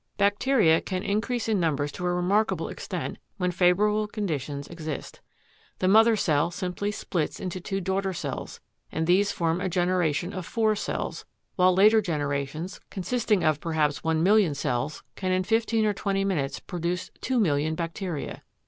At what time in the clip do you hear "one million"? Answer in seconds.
14.03-14.55